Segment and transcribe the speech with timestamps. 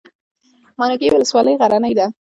[0.77, 2.05] ماڼوګي ولسوالۍ غرنۍ ده؟